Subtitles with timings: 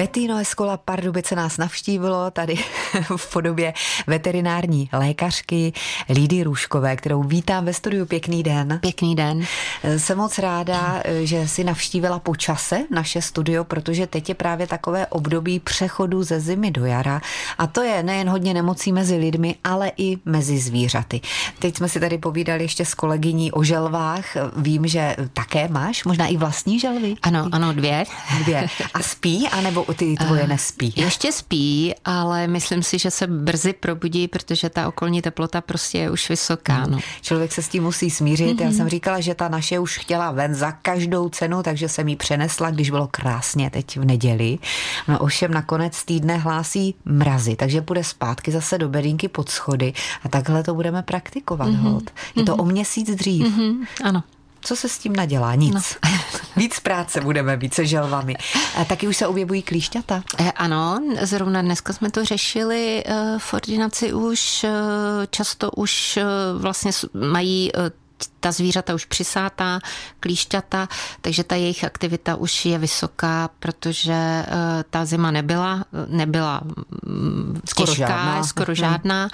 [0.00, 2.54] Vetino Escola Pardubice nás navštívilo tady
[3.16, 3.74] v podobě
[4.06, 5.72] veterinární lékařky
[6.08, 8.06] Lídy Růžkové, kterou vítám ve studiu.
[8.06, 8.78] Pěkný den.
[8.82, 9.44] Pěkný den.
[9.96, 15.06] Jsem moc ráda, že si navštívila po čase naše studio, protože teď je právě takové
[15.06, 17.20] období přechodu ze zimy do jara
[17.58, 21.20] a to je nejen hodně nemocí mezi lidmi, ale i mezi zvířaty.
[21.58, 24.24] Teď jsme si tady povídali ještě s kolegyní o želvách.
[24.56, 27.14] Vím, že také máš možná i vlastní želvy.
[27.22, 28.04] Ano, ano, dvě.
[28.44, 28.66] Dvě.
[28.94, 30.92] A spí, anebo nebo ty tvoje nespí?
[30.96, 36.10] Ještě spí, ale myslím si, že se brzy probudí, protože ta okolní teplota prostě je
[36.10, 36.86] už vysoká.
[36.86, 36.98] No.
[37.22, 38.56] Člověk se s tím musí smířit.
[38.56, 38.62] Mm-hmm.
[38.62, 38.76] Já mhm.
[38.76, 42.70] jsem říkala, že ta naše už chtěla ven za každou cenu, takže jsem ji přenesla,
[42.70, 44.58] když bylo krásně teď v neděli.
[45.08, 50.28] No ovšem nakonec týdne hlásí mrazy, takže bude zpátky zase do bedínky pod schody a
[50.28, 51.68] takhle to budeme praktikovat.
[51.68, 51.76] Mm-hmm.
[51.76, 52.10] Hold.
[52.36, 53.46] Je to o měsíc dřív.
[53.46, 53.86] Mm-hmm.
[54.04, 54.22] Ano.
[54.60, 55.54] Co se s tím nadělá?
[55.54, 55.74] Nic.
[55.74, 55.80] No.
[56.56, 58.36] Víc práce budeme, více želvami.
[58.76, 60.22] A taky už se objevují klíšťata?
[60.38, 64.64] Eh, ano, zrovna dneska jsme to řešili eh, v ordinaci už.
[64.64, 64.70] Eh,
[65.30, 66.18] často už
[66.58, 67.70] vlastně mají
[68.40, 69.80] ta zvířata už přisátá,
[70.20, 70.88] klíšťata,
[71.20, 74.46] takže ta jejich aktivita už je vysoká, protože eh,
[74.90, 76.60] ta zima nebyla, nebyla
[77.06, 78.44] mm, skoro těžká, žádná.
[78.44, 79.28] skoro žádná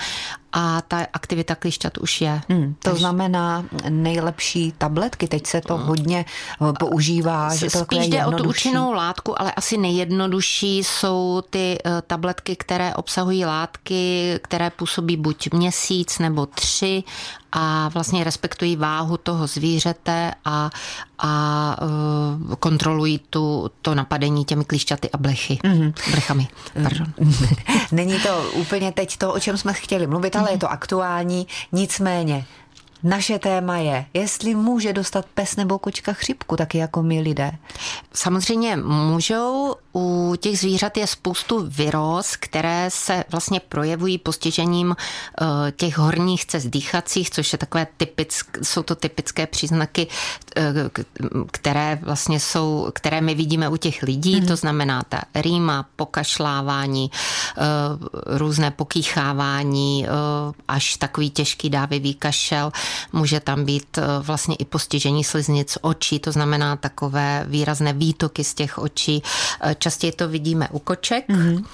[0.57, 2.41] a ta aktivita klíšťat už je.
[2.49, 3.01] Hmm, to takže...
[3.01, 7.55] znamená nejlepší tabletky, teď se to hodně eh, používá.
[7.55, 12.57] Že to Spíš jde o tu účinnou látku, ale asi nejjednodušší jsou ty eh, tabletky,
[12.57, 17.05] které obsahují látky, které působí buď měsíc nebo tři
[17.53, 20.71] a vlastně respektují váhu toho zvířete a,
[21.19, 21.77] a
[22.49, 25.59] uh, kontrolují tu, to napadení těmi klíšťaty a blechy.
[25.65, 25.93] Mm-hmm.
[26.11, 26.49] Blechami,
[26.83, 27.07] pardon.
[27.93, 30.53] Není to úplně teď to, o čem jsme chtěli mluvit, ale mm-hmm.
[30.53, 31.47] je to aktuální.
[31.73, 32.45] Nicméně,
[33.03, 37.53] naše téma je, jestli může dostat pes nebo kočka chřipku, taky jako my lidé.
[38.13, 39.75] Samozřejmě můžou.
[39.97, 46.67] U těch zvířat je spoustu viróz, které se vlastně projevují postižením eh, těch horních cest
[46.67, 50.07] dýchacích, což je takové typické, jsou to typické příznaky,
[50.57, 50.73] eh,
[51.51, 54.47] které vlastně jsou, které my vidíme u těch lidí, mm-hmm.
[54.47, 57.63] to znamená ta rýma, pokašlávání, eh,
[58.39, 60.07] různé pokýchávání,
[60.69, 62.73] až takový těžký dávivý kašel.
[63.13, 68.79] Může tam být vlastně i postižení sliznic očí, to znamená takové výrazné výtoky z těch
[68.79, 69.23] očí,
[69.87, 71.65] Častěji to vidíme u koček mm-hmm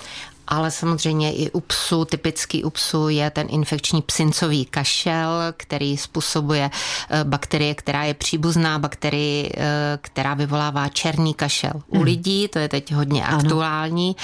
[0.53, 6.71] ale samozřejmě i u psů, typický u psů je ten infekční psincový kašel, který způsobuje
[7.11, 11.73] eh, bakterie, která je příbuzná bakterii, eh, která vyvolává černý kašel.
[11.87, 12.05] U hmm.
[12.05, 13.39] lidí to je teď hodně ano.
[13.39, 14.17] aktuální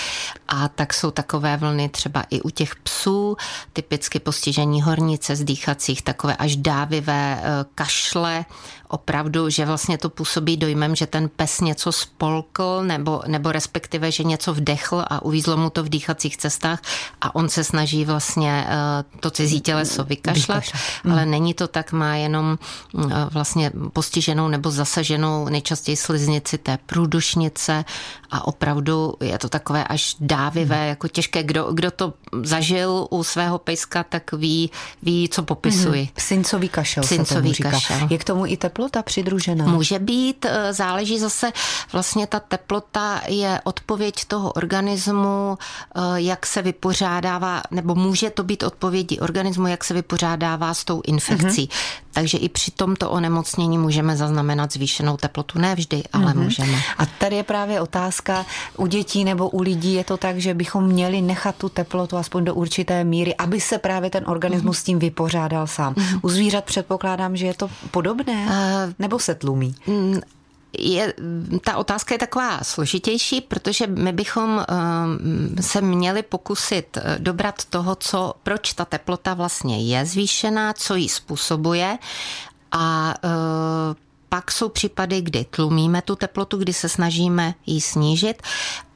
[0.48, 3.36] a tak jsou takové vlny třeba i u těch psů,
[3.72, 8.44] typicky postižení hornice z dýchacích, takové až dávivé eh, kašle,
[8.88, 14.24] opravdu, že vlastně to působí dojmem, že ten pes něco spolkl nebo, nebo respektive, že
[14.24, 16.82] něco vdechl a uvízlo mu to v dýchacích cestách
[17.20, 20.64] a on se snaží vlastně eh, to cizí těleso vykašlat,
[21.04, 21.30] ale hmm.
[21.30, 22.58] není to tak, má jenom
[22.98, 27.84] eh, vlastně postiženou nebo zasaženou nejčastěji sliznici té průdušnice
[28.30, 30.88] a opravdu je to takové až dávivé, hmm.
[30.88, 31.42] jako těžké.
[31.42, 34.70] Kdo, kdo to zažil u svého pejska, tak ví,
[35.02, 36.02] ví co popisuji.
[36.02, 36.14] Hmm.
[36.14, 37.96] Psincový kašel Psincový se tomu kašel.
[37.96, 38.08] říká.
[38.10, 39.66] Je k tomu i teplota přidružená?
[39.66, 41.52] Může být, eh, záleží zase,
[41.92, 45.58] vlastně ta teplota je odpověď toho organismu,
[45.94, 51.02] Eh, jak se vypořádává, nebo může to být odpovědi organismu, jak se vypořádává s tou
[51.06, 51.66] infekcí.
[51.66, 52.07] Mm-hmm.
[52.18, 55.58] Takže i při tomto onemocnění můžeme zaznamenat zvýšenou teplotu.
[55.58, 56.42] Ne vždy, ale mm-hmm.
[56.42, 56.78] můžeme.
[56.98, 58.46] A tady je právě otázka,
[58.76, 62.44] u dětí nebo u lidí je to tak, že bychom měli nechat tu teplotu aspoň
[62.44, 64.80] do určité míry, aby se právě ten organismus mm-hmm.
[64.80, 65.94] s tím vypořádal sám.
[65.94, 66.20] Mm-hmm.
[66.22, 69.74] U zvířat předpokládám, že je to podobné, uh, nebo se tlumí?
[70.72, 71.14] Je,
[71.64, 77.94] ta otázka je taková složitější, protože my bychom eh, se měli pokusit eh, dobrat toho,
[77.94, 81.98] co, proč ta teplota vlastně je zvýšená, co ji způsobuje
[82.72, 83.28] a eh,
[84.28, 88.42] pak jsou případy, kdy tlumíme tu teplotu, kdy se snažíme ji snížit,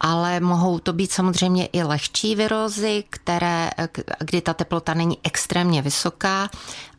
[0.00, 3.70] ale mohou to být samozřejmě i lehčí virózy, které,
[4.18, 6.50] kdy ta teplota není extrémně vysoká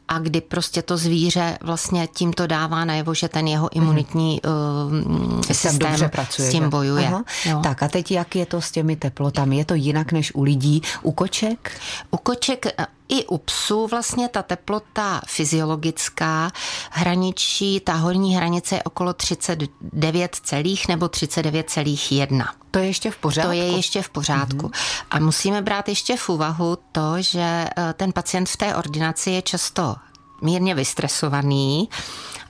[0.08, 5.36] a kdy prostě to zvíře vlastně tímto dává najevo, že ten jeho imunitní mm-hmm.
[5.36, 7.08] uh, systém dobře pracuje, s tím bojuje.
[7.08, 7.24] Aha.
[7.64, 9.58] Tak a teď jak je to s těmi teplotami?
[9.58, 10.82] Je to jinak než u lidí?
[11.02, 11.82] U koček?
[12.12, 12.66] U koček
[13.14, 16.52] i u psů vlastně ta teplota fyziologická
[16.92, 22.46] hraničí, ta horní hranice je okolo 39 celých nebo 39,1.
[22.72, 23.48] To je ještě v pořádku?
[23.48, 24.68] To je ještě v pořádku.
[24.68, 25.06] Mm-hmm.
[25.12, 29.42] A musíme brát ještě v úvahu to, že eh, ten pacient v té ordinaci je
[29.42, 29.96] často
[30.42, 31.90] mírně vystresovaný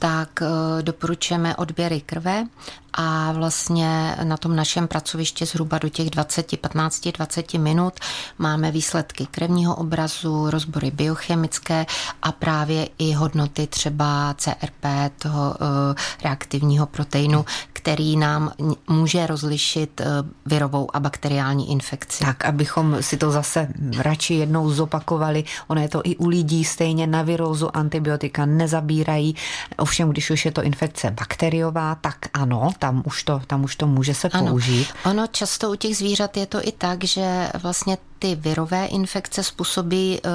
[0.00, 2.44] tak eh, doporučujeme odběry krve
[2.92, 7.94] a vlastně na tom našem pracovišti zhruba do těch 20, 15, 20 minut
[8.38, 11.86] máme výsledky krevního obrazu, rozbory biochemické
[12.22, 14.84] a právě i hodnoty třeba CRP,
[15.18, 15.94] toho eh,
[16.24, 17.44] reaktivního proteinu,
[17.82, 18.52] který nám
[18.88, 20.04] může rozlišit eh,
[20.46, 22.24] virovou a bakteriální infekci.
[22.24, 23.68] Tak, abychom si to zase
[23.98, 29.36] radši jednou zopakovali, ono je to i u lidí stejně na virózu antibiotika nezabírají,
[29.76, 33.86] ovšem když už je to infekce bakteriová, tak ano, tam už to, tam už to
[33.86, 34.46] může se ano.
[34.46, 34.88] použít.
[35.04, 40.20] Ono často u těch zvířat je to i tak, že vlastně ty virové infekce způsobí
[40.24, 40.30] uh,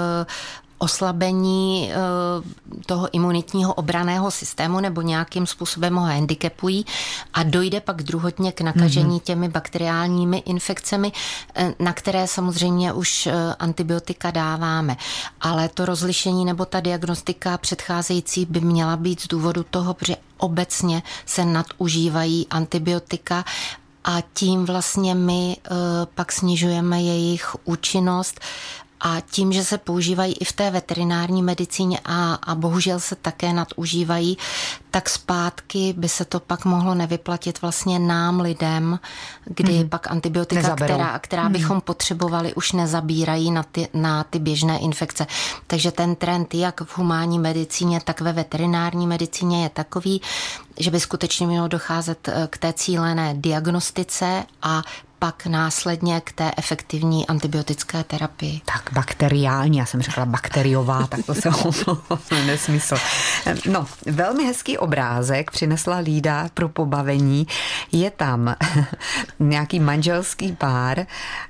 [0.77, 1.95] oslabení eh,
[2.86, 6.86] toho imunitního obraného systému nebo nějakým způsobem ho handicapují
[7.33, 9.24] a dojde pak druhotně k nakažení mm-hmm.
[9.24, 11.12] těmi bakteriálními infekcemi,
[11.56, 13.30] eh, na které samozřejmě už
[13.60, 14.98] antibiotika dáváme.
[15.42, 21.04] Ale to rozlišení nebo ta diagnostika předcházející by měla být z důvodu toho, že obecně
[21.25, 23.45] se nadužívají antibiotika
[24.06, 25.57] a tím vlastně my
[26.16, 28.39] pak snižujeme jejich účinnost
[29.05, 33.53] a tím, že se používají i v té veterinární medicíně a, a bohužel se také
[33.53, 34.37] nadužívají,
[34.91, 38.99] tak zpátky by se to pak mohlo nevyplatit vlastně nám lidem,
[39.45, 39.89] kdy hmm.
[39.89, 40.93] pak antibiotika, Nezaberou.
[40.93, 41.51] která, která hmm.
[41.51, 45.27] bychom potřebovali, už nezabírají na ty, na ty běžné infekce.
[45.67, 50.21] Takže ten trend jak v humánní medicíně, tak ve veterinární medicíně je takový,
[50.79, 54.83] že by skutečně mělo docházet eh, k té cílené diagnostice a
[55.25, 58.62] pak následně k té efektivní antibiotické terapii.
[58.66, 61.50] Tak bakteriální, já jsem řekla bakteriová, tak to se
[62.45, 62.95] nesmysl.
[63.69, 67.48] No, velmi hezký obrázek přinesla Lída pro pobavení.
[67.92, 68.56] Je tam
[69.39, 71.06] nějaký manželský pár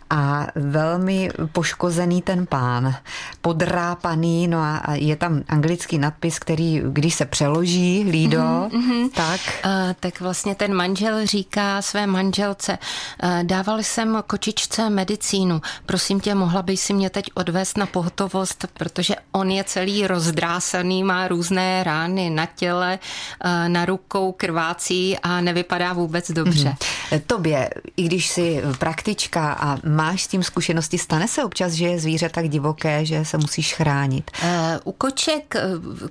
[0.10, 2.96] a velmi poškozený ten pán,
[3.42, 9.40] podrápaný, no a je tam anglický nadpis, který, když se přeloží, Lído, mm-hmm, tak...
[9.66, 12.78] Uh, tak vlastně ten manžel říká své manželce,
[13.24, 18.66] uh, dával jsem kočičce medicínu, prosím tě, mohla by si mě teď odvést na pohotovost,
[18.74, 23.00] protože on je celý rozdrásaný, má různé rány na těle,
[23.46, 26.76] uh, na rukou krvácí a nevypadá vůbec dobře.
[26.80, 27.22] Mm-hmm.
[27.28, 30.98] Tobě, i když jsi praktička a máš s tím zkušenosti?
[30.98, 34.32] Stane se občas, že je zvíře tak divoké, že se musíš chránit?
[34.44, 34.48] Uh,
[34.84, 35.62] u koček, eh,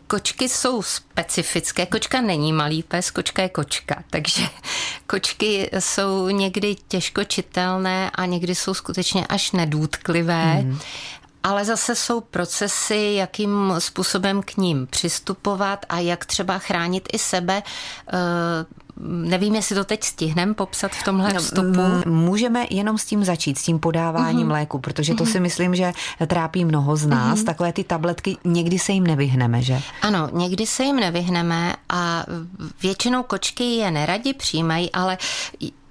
[0.06, 1.86] kočky jsou specifické.
[1.86, 4.02] Kočka není malý pes, kočka je kočka.
[4.10, 4.42] Takže
[5.06, 10.52] kočky jsou někdy těžko čitelné a někdy jsou skutečně až nedůtklivé.
[10.54, 10.78] Hmm
[11.44, 17.62] ale zase jsou procesy, jakým způsobem k ním přistupovat a jak třeba chránit i sebe.
[19.06, 21.80] Nevím, jestli to teď stihnem popsat v tomhle no, vstupu.
[22.06, 24.52] Můžeme jenom s tím začít, s tím podáváním uh-huh.
[24.52, 25.32] léku, protože to uh-huh.
[25.32, 25.92] si myslím, že
[26.26, 27.38] trápí mnoho z nás.
[27.38, 27.44] Uh-huh.
[27.44, 29.82] Takové ty tabletky, někdy se jim nevyhneme, že?
[30.02, 32.24] Ano, někdy se jim nevyhneme a
[32.82, 35.18] většinou kočky je neradi přijímají, ale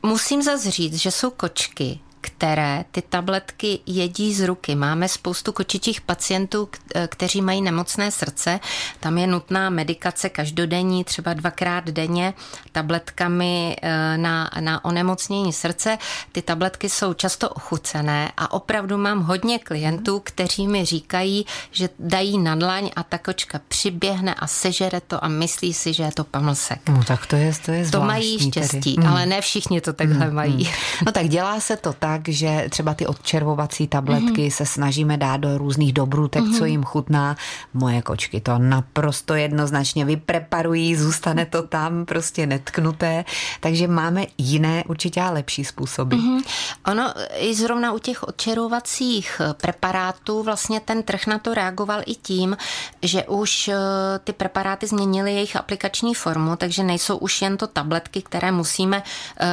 [0.03, 4.75] musím zase říct, že jsou kočky, které ty tabletky jedí z ruky.
[4.75, 6.70] Máme spoustu kočičích pacientů,
[7.08, 8.60] kteří mají nemocné srdce.
[9.00, 12.34] Tam je nutná medikace každodenní, třeba dvakrát denně,
[12.72, 15.98] tabletkami eh, na, na onemocnění srdce.
[16.32, 22.38] Ty tabletky jsou často ochucené a opravdu mám hodně klientů, kteří mi říkají, že dají
[22.38, 26.24] na dlaň a ta kočka přiběhne a sežere to a myslí si, že je to
[26.24, 26.80] pamlsek.
[26.89, 29.08] No tak to je, to je To mají štěstí, tedy.
[29.08, 30.72] ale ne všichni to takhle mm, mají.
[31.06, 34.51] No tak dělá se to tak, že třeba ty odčervovací tabletky mm.
[34.51, 36.53] se snažíme dát do různých dobrutek, mm.
[36.53, 37.38] co jim chutná.
[37.74, 43.25] Moje kočky to naprosto jednoznačně vypreparují, zůstane to tam prostě netknuté,
[43.60, 46.15] takže máme jiné určitě lepší způsoby.
[46.15, 46.41] Mm.
[46.88, 52.58] Ono i zrovna u těch odčervovacích preparátů vlastně ten trh na to reagoval i tím,
[53.01, 53.75] že už eh,
[54.24, 59.46] ty preparáty změnily jejich aplikační formu, takže nejsou už jen to tabletky, které musíme uh,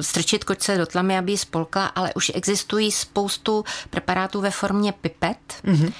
[0.00, 5.36] strčit kočce do tlamy, aby ji spolkla, ale už existují spoustu preparátů ve formě pipet,
[5.64, 5.92] mm-hmm.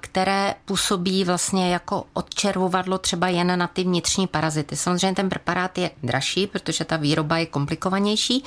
[0.00, 4.76] které působí vlastně jako odčervovadlo třeba jen na ty vnitřní parazity.
[4.76, 8.44] Samozřejmě ten preparát je dražší, protože ta výroba je komplikovanější,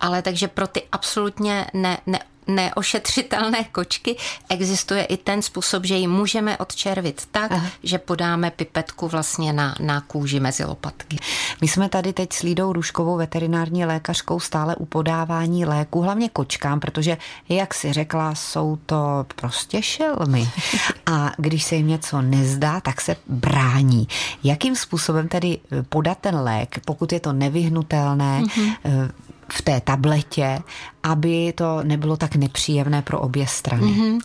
[0.00, 4.16] ale takže pro ty absolutně ne, ne neošetřitelné kočky
[4.48, 7.66] existuje i ten způsob, že ji můžeme odčervit tak, Aha.
[7.82, 11.18] že podáme pipetku vlastně na, na kůži mezi lopatky.
[11.60, 16.80] My jsme tady teď s Lídou Ruškovou, veterinární lékařkou, stále u podávání léku, hlavně kočkám,
[16.80, 17.16] protože,
[17.48, 20.48] jak si řekla, jsou to prostě šelmy.
[21.06, 24.08] A když se jim něco nezdá, tak se brání.
[24.44, 29.10] Jakým způsobem tedy podat ten lék, pokud je to nevyhnutelné, mm-hmm
[29.52, 30.58] v té tabletě,
[31.02, 33.86] aby to nebylo tak nepříjemné pro obě strany.
[33.86, 34.20] Mm-hmm.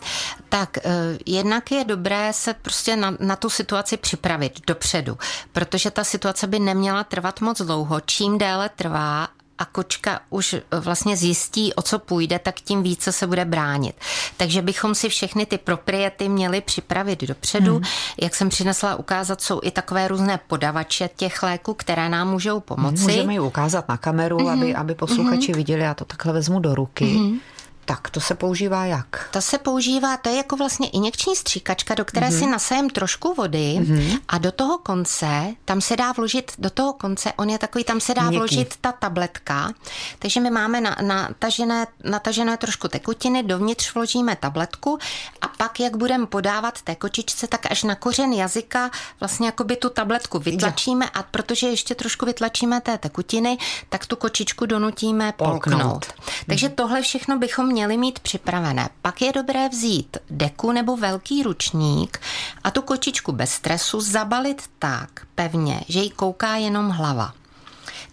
[0.50, 0.82] Tak eh,
[1.26, 5.18] jednak je dobré se prostě na, na tu situaci připravit dopředu,
[5.52, 8.00] protože ta situace by neměla trvat moc dlouho.
[8.00, 9.28] Čím déle trvá
[9.62, 13.96] a kočka už vlastně zjistí, o co půjde, tak tím více se bude bránit.
[14.38, 17.74] Takže bychom si všechny ty propriety měli připravit dopředu.
[17.74, 17.84] Hmm.
[18.22, 23.04] Jak jsem přinesla ukázat, jsou i takové různé podavače těch léků, které nám můžou pomoci.
[23.04, 24.50] Můžeme ji ukázat na kameru, hmm.
[24.50, 25.58] aby, aby posluchači hmm.
[25.58, 25.82] viděli.
[25.82, 27.06] Já to takhle vezmu do ruky.
[27.06, 27.40] Hmm.
[27.86, 29.30] Tak to se používá jak?
[29.32, 32.40] To se používá, to je jako vlastně injekční stříkačka, do které mm-hmm.
[32.40, 34.20] si nasajem trošku vody mm-hmm.
[34.28, 38.00] a do toho konce, tam se dá vložit, do toho konce, on je takový, tam
[38.00, 38.38] se dá Měkký.
[38.38, 39.72] vložit ta tabletka,
[40.20, 44.98] takže my máme na, natažené, natažené trošku tekutiny, dovnitř vložíme tabletku
[45.42, 49.76] a pak, jak budeme podávat té kočičce, tak až na kořen jazyka vlastně jako by
[49.76, 53.58] tu tabletku vytlačíme a protože ještě trošku vytlačíme té tekutiny,
[53.90, 55.82] tak tu kočičku donutíme polknout.
[55.82, 56.06] polknout.
[56.48, 56.76] Takže mm-hmm.
[56.76, 58.90] tohle všechno bychom měli mít připravené.
[59.02, 62.22] Pak je dobré vzít deku nebo velký ručník
[62.64, 67.34] a tu kočičku bez stresu zabalit tak pevně, že jí kouká jenom hlava.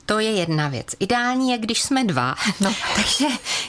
[0.08, 0.86] To je jedna věc.
[1.00, 2.74] Ideální je, když jsme dva, no.
[2.96, 3.26] takže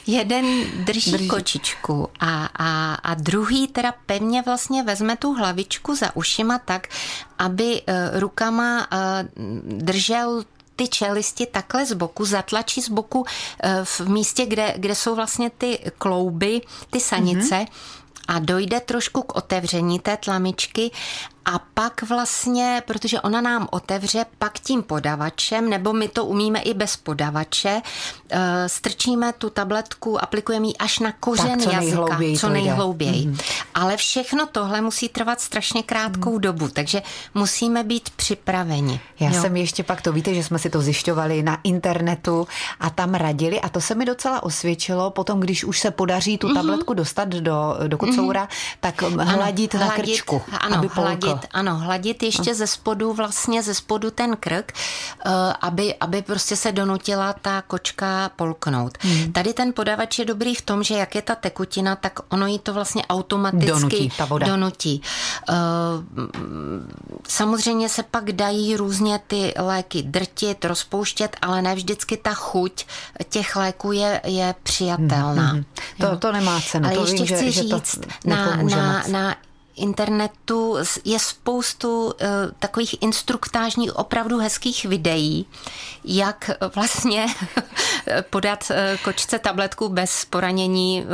[0.07, 1.27] jeden drží, drží.
[1.27, 6.87] kočičku a, a, a druhý teda pevně vlastně vezme tu hlavičku za ušima tak,
[7.37, 8.99] aby uh, rukama uh,
[9.77, 10.43] držel
[10.75, 13.25] ty čelisti takhle z boku, zatlačí z boku
[13.63, 17.67] eh, v místě, kde, kde jsou vlastně ty klouby, ty sanice, mm-hmm
[18.29, 20.91] a dojde trošku k otevření té tlamičky
[21.45, 26.73] a pak vlastně, protože ona nám otevře, pak tím podavačem, nebo my to umíme i
[26.73, 27.81] bez podavače,
[28.29, 33.27] eh, strčíme tu tabletku, aplikujeme ji až na kořen tak, co jazyka, nejhlouběji co nejhlouběji.
[33.27, 33.37] Mm.
[33.73, 36.41] Ale všechno tohle musí trvat strašně krátkou mm.
[36.41, 37.01] dobu, takže
[37.33, 38.99] musíme být připraveni.
[39.19, 39.41] Já jo.
[39.41, 42.47] jsem ještě pak to, víte, že jsme si to zjišťovali na internetu
[42.79, 45.11] a tam radili a to se mi docela osvědčilo.
[45.11, 46.55] Potom, když už se podaří tu mhm.
[46.55, 46.95] tabletku mm-hmm.
[46.95, 48.77] dostat do, do kocoura, mm-hmm.
[48.79, 53.63] tak hladit ano, na hladit, krčku, ano, aby hladit, ano, hladit ještě ze spodu, vlastně
[53.63, 54.71] ze spodu ten krk,
[55.25, 55.31] eh,
[55.61, 58.97] aby, aby prostě se donutila ta kočka polknout.
[58.99, 59.31] Hmm.
[59.31, 62.59] Tady ten podavač je dobrý v tom, že jak je ta tekutina, tak ono jí
[62.59, 64.11] to vlastně automaticky donutí.
[64.17, 64.47] Ta voda.
[64.47, 65.01] donutí.
[65.49, 65.53] Eh,
[67.27, 72.85] samozřejmě se pak dají různě ty léky drtit, rozpouštět, ale ne vždycky ta chuť
[73.29, 75.47] těch léků je, je přijatelná.
[75.47, 75.65] Hmm.
[75.99, 76.87] To, to nemá cenu.
[76.87, 79.35] Ale to ještě vím, chci že, říct, že to na, na, na
[79.79, 82.11] internetu je spoustu uh,
[82.59, 85.45] takových instruktážních, opravdu hezkých videí,
[86.03, 87.25] jak vlastně
[88.29, 91.05] podat uh, kočce tabletku bez poranění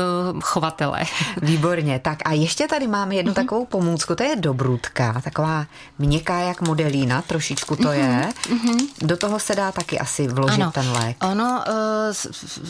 [0.41, 1.03] chovatele.
[1.41, 1.99] Výborně.
[1.99, 3.35] Tak a ještě tady máme jednu mm-hmm.
[3.35, 5.65] takovou pomůcku, to je dobrůdka, taková
[5.99, 8.19] měkká jak modelína, trošičku to mm-hmm.
[8.19, 8.29] je.
[8.55, 8.87] Mm-hmm.
[9.01, 10.71] Do toho se dá taky asi vložit ano.
[10.71, 11.23] ten lék.
[11.23, 11.63] Ono,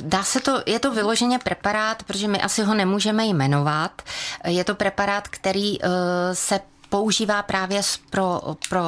[0.02, 4.02] dá se to, je to vyloženě preparát, protože my asi ho nemůžeme jmenovat.
[4.46, 5.85] Je to preparát, který Eh,
[6.34, 8.80] se používá právě pro, pro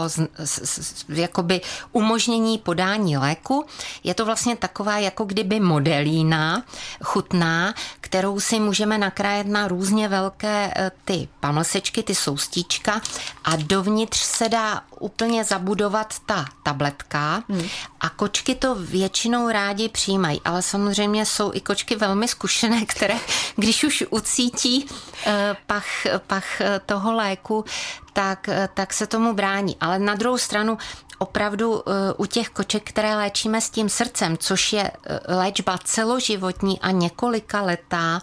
[1.09, 1.61] jakoby
[1.91, 3.65] umožnění podání léku.
[4.03, 6.63] Je to vlastně taková jako kdyby modelína
[7.03, 13.01] chutná, kterou si můžeme nakrájet na různě velké eh, ty pamlsečky, ty soustíčka
[13.43, 17.67] a dovnitř se dá úplně zabudovat ta tabletka hmm.
[17.99, 23.15] a kočky to většinou rádi přijímají, ale samozřejmě jsou i kočky velmi zkušené, které
[23.55, 24.85] když už ucítí
[25.25, 25.85] eh, pach,
[26.27, 27.65] pach eh, toho léku,
[28.13, 29.77] tak, tak se tomu brání.
[29.81, 30.77] Ale na druhou stranu
[31.17, 31.83] opravdu
[32.17, 34.91] u těch koček, které léčíme s tím srdcem, což je
[35.27, 38.21] léčba celoživotní a několika letá,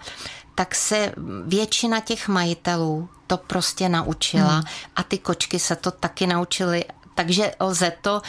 [0.54, 1.12] tak se
[1.46, 4.64] většina těch majitelů to prostě naučila hmm.
[4.96, 8.22] a ty kočky se to taky naučily takže lze to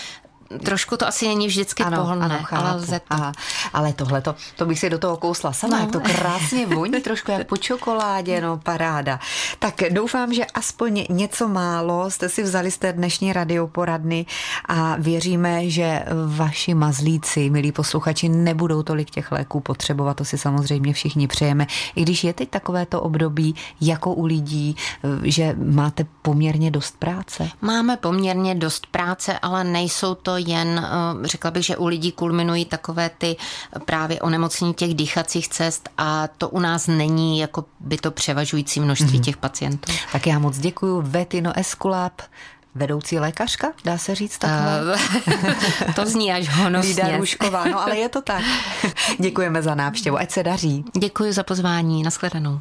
[0.63, 2.65] trošku to asi není vždycky ano, pohodlné, ano, chápu.
[2.65, 3.05] ale lze to.
[3.09, 3.31] Aha.
[3.73, 5.83] Ale tohle, to, to bych si do toho kousla sama, no.
[5.83, 9.19] jak to krásně voní, trošku jak po čokoládě, no paráda.
[9.59, 14.25] Tak doufám, že aspoň něco málo jste si vzali z té dnešní radioporadny
[14.65, 20.93] a věříme, že vaši mazlíci, milí posluchači, nebudou tolik těch léků potřebovat, to si samozřejmě
[20.93, 21.67] všichni přejeme.
[21.95, 24.75] I když je teď takovéto období, jako u lidí,
[25.23, 27.49] že máte poměrně dost práce.
[27.61, 30.85] Máme poměrně dost práce, ale nejsou to jen,
[31.23, 33.35] eh, řekla bych, že u lidí kulminují takové ty
[33.85, 39.19] právě onemocnění těch dýchacích cest a to u nás není jako by to převažující množství
[39.19, 39.23] mm-hmm.
[39.23, 39.91] těch pacientů.
[40.11, 41.01] Tak já moc děkuji.
[41.01, 42.21] Vetino Eskulap,
[42.75, 44.81] vedoucí lékařka, dá se říct takhle?
[44.93, 47.03] Uh, to zní až honosně.
[47.03, 48.43] Lída Růžková, no ale je to tak.
[49.19, 50.85] Děkujeme za návštěvu, ať se daří.
[50.97, 52.53] Děkuji za pozvání, nashledanou.